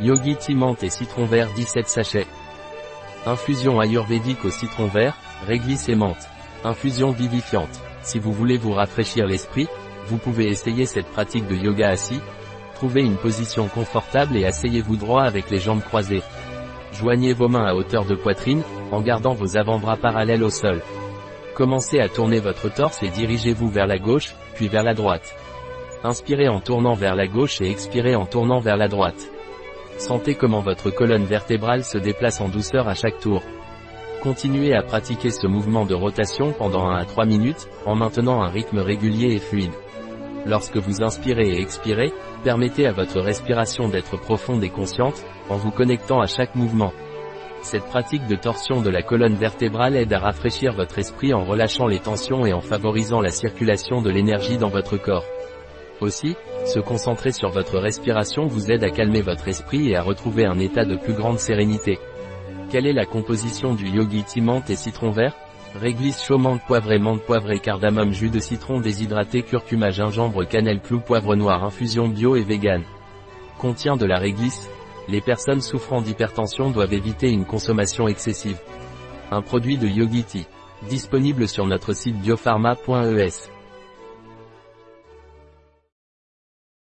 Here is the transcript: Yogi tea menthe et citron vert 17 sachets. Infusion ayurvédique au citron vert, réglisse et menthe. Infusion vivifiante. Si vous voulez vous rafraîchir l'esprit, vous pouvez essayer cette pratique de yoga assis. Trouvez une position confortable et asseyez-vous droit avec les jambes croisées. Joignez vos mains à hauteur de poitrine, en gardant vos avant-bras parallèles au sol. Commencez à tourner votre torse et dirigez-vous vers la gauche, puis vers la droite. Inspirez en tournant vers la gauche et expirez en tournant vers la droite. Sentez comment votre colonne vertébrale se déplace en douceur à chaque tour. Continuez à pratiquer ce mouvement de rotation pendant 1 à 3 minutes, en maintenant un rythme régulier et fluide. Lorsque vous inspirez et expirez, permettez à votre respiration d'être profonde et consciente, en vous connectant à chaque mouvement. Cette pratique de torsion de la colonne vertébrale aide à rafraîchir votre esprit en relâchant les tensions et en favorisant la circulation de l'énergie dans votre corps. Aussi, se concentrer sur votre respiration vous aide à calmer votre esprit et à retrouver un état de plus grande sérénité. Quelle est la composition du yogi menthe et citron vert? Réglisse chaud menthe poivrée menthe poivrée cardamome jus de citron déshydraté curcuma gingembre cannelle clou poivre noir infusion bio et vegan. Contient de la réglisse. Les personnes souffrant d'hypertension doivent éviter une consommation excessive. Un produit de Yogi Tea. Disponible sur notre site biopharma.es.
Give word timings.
Yogi 0.00 0.34
tea 0.34 0.54
menthe 0.54 0.82
et 0.82 0.90
citron 0.90 1.24
vert 1.24 1.48
17 1.54 1.88
sachets. 1.88 2.26
Infusion 3.26 3.78
ayurvédique 3.78 4.44
au 4.44 4.50
citron 4.50 4.86
vert, 4.86 5.16
réglisse 5.46 5.88
et 5.88 5.94
menthe. 5.94 6.28
Infusion 6.64 7.12
vivifiante. 7.12 7.80
Si 8.02 8.18
vous 8.18 8.32
voulez 8.32 8.56
vous 8.56 8.72
rafraîchir 8.72 9.26
l'esprit, 9.26 9.68
vous 10.08 10.18
pouvez 10.18 10.48
essayer 10.48 10.84
cette 10.84 11.06
pratique 11.06 11.46
de 11.46 11.54
yoga 11.54 11.90
assis. 11.90 12.20
Trouvez 12.74 13.02
une 13.02 13.16
position 13.16 13.68
confortable 13.68 14.36
et 14.36 14.44
asseyez-vous 14.44 14.96
droit 14.96 15.22
avec 15.22 15.48
les 15.50 15.60
jambes 15.60 15.82
croisées. 15.82 16.22
Joignez 16.92 17.32
vos 17.32 17.48
mains 17.48 17.66
à 17.66 17.74
hauteur 17.74 18.04
de 18.04 18.16
poitrine, 18.16 18.62
en 18.90 19.00
gardant 19.00 19.34
vos 19.34 19.56
avant-bras 19.56 19.96
parallèles 19.96 20.42
au 20.42 20.50
sol. 20.50 20.82
Commencez 21.54 22.00
à 22.00 22.08
tourner 22.08 22.40
votre 22.40 22.68
torse 22.68 23.00
et 23.04 23.10
dirigez-vous 23.10 23.68
vers 23.68 23.86
la 23.86 23.98
gauche, 23.98 24.34
puis 24.54 24.66
vers 24.66 24.82
la 24.82 24.94
droite. 24.94 25.36
Inspirez 26.02 26.48
en 26.48 26.58
tournant 26.58 26.94
vers 26.94 27.14
la 27.14 27.28
gauche 27.28 27.60
et 27.60 27.70
expirez 27.70 28.16
en 28.16 28.26
tournant 28.26 28.58
vers 28.58 28.76
la 28.76 28.88
droite. 28.88 29.30
Sentez 29.98 30.34
comment 30.34 30.60
votre 30.60 30.90
colonne 30.90 31.24
vertébrale 31.24 31.84
se 31.84 31.98
déplace 31.98 32.40
en 32.40 32.48
douceur 32.48 32.88
à 32.88 32.94
chaque 32.94 33.20
tour. 33.20 33.42
Continuez 34.22 34.74
à 34.74 34.82
pratiquer 34.82 35.30
ce 35.30 35.46
mouvement 35.46 35.84
de 35.84 35.94
rotation 35.94 36.52
pendant 36.52 36.88
1 36.88 36.96
à 36.96 37.04
3 37.04 37.26
minutes, 37.26 37.68
en 37.86 37.94
maintenant 37.94 38.42
un 38.42 38.48
rythme 38.48 38.78
régulier 38.78 39.34
et 39.34 39.38
fluide. 39.38 39.72
Lorsque 40.46 40.76
vous 40.76 41.02
inspirez 41.02 41.48
et 41.48 41.60
expirez, 41.60 42.12
permettez 42.42 42.86
à 42.86 42.92
votre 42.92 43.20
respiration 43.20 43.88
d'être 43.88 44.18
profonde 44.18 44.64
et 44.64 44.70
consciente, 44.70 45.24
en 45.48 45.56
vous 45.56 45.70
connectant 45.70 46.20
à 46.20 46.26
chaque 46.26 46.54
mouvement. 46.54 46.92
Cette 47.62 47.84
pratique 47.84 48.26
de 48.26 48.36
torsion 48.36 48.82
de 48.82 48.90
la 48.90 49.02
colonne 49.02 49.36
vertébrale 49.36 49.96
aide 49.96 50.12
à 50.12 50.18
rafraîchir 50.18 50.72
votre 50.72 50.98
esprit 50.98 51.32
en 51.32 51.44
relâchant 51.44 51.86
les 51.86 52.00
tensions 52.00 52.44
et 52.44 52.52
en 52.52 52.60
favorisant 52.60 53.22
la 53.22 53.30
circulation 53.30 54.02
de 54.02 54.10
l'énergie 54.10 54.58
dans 54.58 54.68
votre 54.68 54.98
corps. 54.98 55.24
Aussi, 56.00 56.36
se 56.66 56.80
concentrer 56.80 57.32
sur 57.32 57.50
votre 57.50 57.78
respiration 57.78 58.46
vous 58.46 58.70
aide 58.70 58.84
à 58.84 58.90
calmer 58.90 59.22
votre 59.22 59.48
esprit 59.48 59.90
et 59.90 59.96
à 59.96 60.02
retrouver 60.02 60.44
un 60.44 60.58
état 60.58 60.84
de 60.84 60.96
plus 60.96 61.14
grande 61.14 61.38
sérénité. 61.38 61.98
Quelle 62.70 62.86
est 62.86 62.92
la 62.92 63.06
composition 63.06 63.74
du 63.74 63.88
yogi 63.88 64.24
menthe 64.40 64.70
et 64.70 64.76
citron 64.76 65.10
vert? 65.10 65.36
Réglisse 65.74 66.22
chaud 66.22 66.38
menthe 66.38 66.62
poivrée 66.66 66.98
menthe 66.98 67.22
poivrée 67.22 67.58
cardamome 67.58 68.12
jus 68.12 68.30
de 68.30 68.38
citron 68.38 68.80
déshydraté 68.80 69.42
curcuma 69.42 69.90
gingembre 69.90 70.46
cannelle 70.46 70.80
clou 70.80 71.00
poivre 71.00 71.34
noir 71.36 71.64
infusion 71.64 72.08
bio 72.08 72.36
et 72.36 72.42
vegan. 72.42 72.82
Contient 73.58 73.96
de 73.96 74.06
la 74.06 74.18
réglisse. 74.18 74.68
Les 75.08 75.20
personnes 75.20 75.60
souffrant 75.60 76.00
d'hypertension 76.00 76.70
doivent 76.70 76.94
éviter 76.94 77.30
une 77.30 77.44
consommation 77.44 78.08
excessive. 78.08 78.58
Un 79.30 79.42
produit 79.42 79.76
de 79.76 79.86
Yogi 79.86 80.24
Tea. 80.24 80.46
Disponible 80.88 81.48
sur 81.48 81.66
notre 81.66 81.92
site 81.92 82.20
biopharma.es. 82.20 83.50